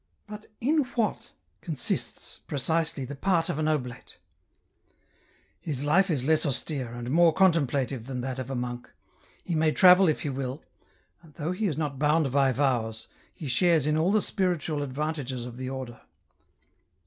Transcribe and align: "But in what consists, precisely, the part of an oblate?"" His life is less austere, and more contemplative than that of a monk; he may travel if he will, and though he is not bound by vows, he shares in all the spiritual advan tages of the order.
"But 0.27 0.47
in 0.59 0.79
what 0.95 1.33
consists, 1.61 2.39
precisely, 2.47 3.05
the 3.05 3.13
part 3.15 3.49
of 3.49 3.59
an 3.59 3.67
oblate?"" 3.67 4.17
His 5.69 5.83
life 5.83 6.09
is 6.09 6.23
less 6.23 6.43
austere, 6.43 6.91
and 6.91 7.11
more 7.11 7.31
contemplative 7.31 8.07
than 8.07 8.21
that 8.21 8.39
of 8.39 8.49
a 8.49 8.55
monk; 8.55 8.91
he 9.43 9.53
may 9.53 9.71
travel 9.71 10.09
if 10.09 10.21
he 10.23 10.29
will, 10.31 10.63
and 11.21 11.35
though 11.35 11.51
he 11.51 11.67
is 11.67 11.77
not 11.77 11.99
bound 11.99 12.31
by 12.31 12.51
vows, 12.51 13.09
he 13.31 13.47
shares 13.47 13.85
in 13.85 13.95
all 13.95 14.11
the 14.11 14.23
spiritual 14.23 14.79
advan 14.83 15.13
tages 15.13 15.45
of 15.45 15.57
the 15.57 15.69
order. 15.69 16.01